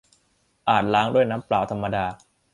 [0.69, 2.05] อาจล้างด้วยน้ำเปล่าธรรมดา